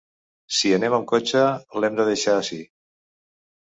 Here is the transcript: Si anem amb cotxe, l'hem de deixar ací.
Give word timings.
Si 0.59 0.71
anem 0.77 0.95
amb 0.99 1.05
cotxe, 1.11 1.43
l'hem 1.83 1.99
de 2.01 2.07
deixar 2.11 2.37
ací. 2.39 2.61